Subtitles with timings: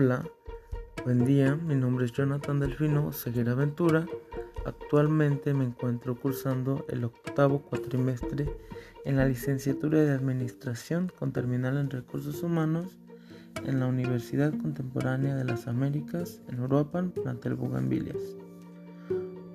[0.00, 0.24] Hola,
[1.02, 4.06] buen día, mi nombre es Jonathan Delfino Seguir Aventura.
[4.64, 8.46] Actualmente me encuentro cursando el octavo cuatrimestre
[9.04, 12.96] en la licenciatura de Administración con terminal en Recursos Humanos
[13.66, 18.36] en la Universidad Contemporánea de las Américas en Uruapan, plantel Bugambilias.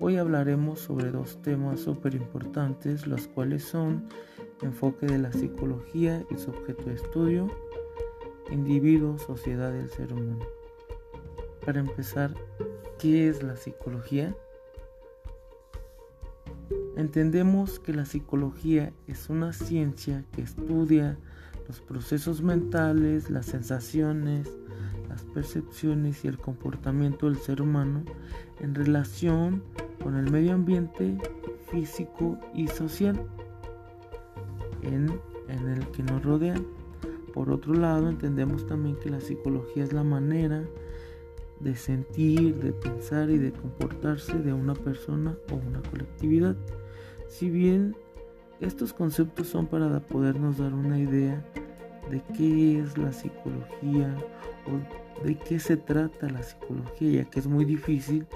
[0.00, 4.08] Hoy hablaremos sobre dos temas súper importantes, los cuales son
[4.62, 7.46] enfoque de la psicología y su objeto de estudio,
[8.50, 10.44] individuo, sociedad y el ser humano.
[11.64, 12.34] Para empezar,
[12.98, 14.34] ¿qué es la psicología?
[16.96, 21.18] Entendemos que la psicología es una ciencia que estudia
[21.66, 24.48] los procesos mentales, las sensaciones,
[25.08, 28.04] las percepciones y el comportamiento del ser humano
[28.60, 29.62] en relación
[30.02, 31.16] con el medio ambiente
[31.70, 33.20] físico y social
[34.82, 36.56] en, en el que nos rodea.
[37.32, 40.64] Por otro lado, entendemos también que la psicología es la manera
[41.60, 46.56] de sentir, de pensar y de comportarse de una persona o una colectividad.
[47.28, 47.94] Si bien
[48.60, 51.44] estos conceptos son para podernos dar una idea
[52.10, 54.16] de qué es la psicología
[54.66, 58.26] o de qué se trata la psicología, ya que es muy difícil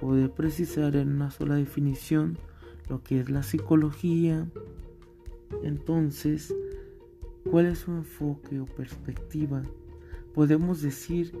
[0.00, 2.38] poder precisar en una sola definición
[2.88, 4.46] lo que es la psicología.
[5.62, 6.54] Entonces,
[7.50, 9.62] ¿cuál es su enfoque o perspectiva?
[10.34, 11.32] Podemos decir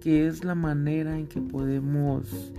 [0.00, 2.52] que es la manera en que podemos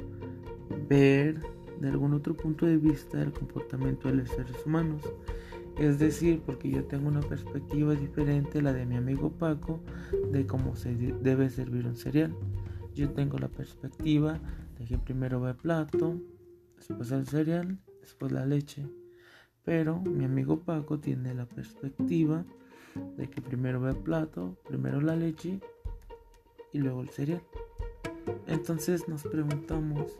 [0.90, 1.42] ver
[1.80, 5.04] de algún otro punto de vista el comportamiento de los seres humanos.
[5.78, 9.82] Es decir, porque yo tengo una perspectiva diferente a la de mi amigo Paco
[10.32, 12.34] de cómo se debe servir un cereal.
[12.94, 14.40] Yo tengo la perspectiva
[14.80, 16.18] de que primero va el plato,
[16.78, 18.88] después el cereal, después la leche.
[19.66, 22.46] Pero mi amigo Paco tiene la perspectiva
[23.18, 25.60] de que primero va el plato, primero la leche
[26.72, 27.42] y luego el cereal.
[28.48, 30.18] Entonces nos preguntamos,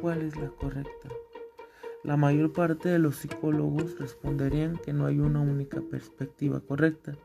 [0.00, 1.08] ¿cuál es la correcta?
[2.04, 7.16] La mayor parte de los psicólogos responderían que no hay una única perspectiva correcta,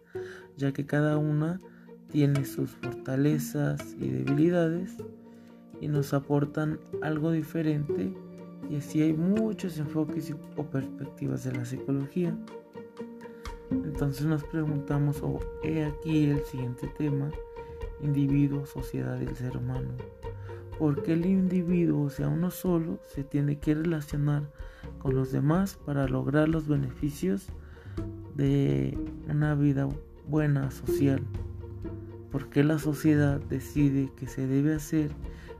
[0.55, 1.59] ya que cada una
[2.11, 4.97] tiene sus fortalezas y debilidades
[5.81, 8.13] y nos aportan algo diferente
[8.69, 12.37] y así hay muchos enfoques o perspectivas de la psicología.
[13.97, 17.31] Entonces nos preguntamos, o he aquí el siguiente tema,
[17.99, 19.89] individuo, sociedad y el ser humano
[20.77, 24.43] porque el individuo, o sea, uno solo, se tiene que relacionar
[24.99, 27.47] con los demás para lograr los beneficios
[28.35, 28.97] de
[29.27, 29.89] una vida
[30.27, 31.21] buena social.
[32.31, 35.11] Porque la sociedad decide qué se debe hacer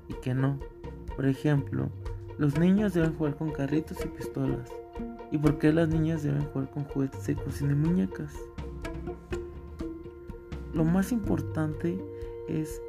[0.08, 0.60] y qué no.
[1.16, 1.90] Por ejemplo,
[2.38, 4.70] los niños deben jugar con carritos y pistolas.
[5.32, 8.34] ¿Y por qué las niñas deben jugar con juguetes secos y de muñecas?
[10.74, 11.98] Lo más importante
[12.48, 12.82] es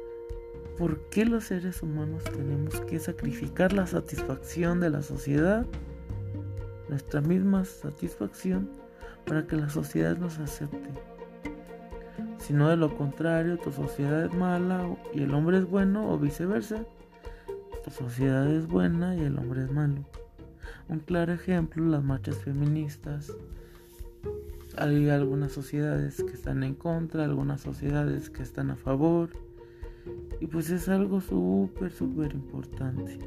[0.79, 5.65] ¿Por qué los seres humanos tenemos que sacrificar la satisfacción de la sociedad,
[6.87, 8.69] nuestra misma satisfacción,
[9.25, 10.89] para que la sociedad nos acepte?
[12.37, 16.17] Si no de lo contrario, tu sociedad es mala y el hombre es bueno o
[16.17, 16.85] viceversa.
[17.83, 20.03] Tu sociedad es buena y el hombre es malo.
[20.89, 23.31] Un claro ejemplo, las marchas feministas.
[24.77, 29.29] Hay algunas sociedades que están en contra, algunas sociedades que están a favor.
[30.39, 33.19] Y pues es algo súper, súper importante.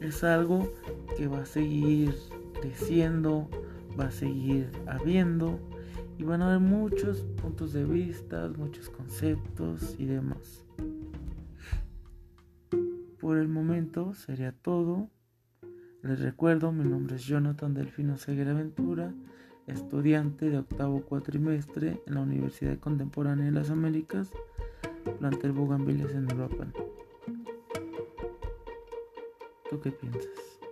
[0.00, 0.70] Es algo
[1.16, 2.14] que va a seguir
[2.60, 3.48] creciendo,
[3.98, 5.58] va a seguir habiendo
[6.18, 10.64] y van a haber muchos puntos de vista, muchos conceptos y demás.
[13.24, 15.08] Por el momento sería todo.
[16.02, 19.14] Les recuerdo, mi nombre es Jonathan Delfino Seguir Aventura
[19.66, 24.30] estudiante de octavo cuatrimestre en la Universidad Contemporánea de las Américas,
[25.20, 26.66] plantel Bugambilias en Europa.
[29.70, 30.63] ¿Tú qué piensas?